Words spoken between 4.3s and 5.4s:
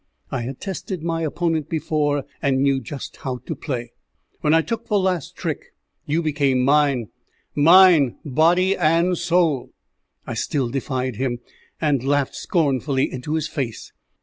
When I took the last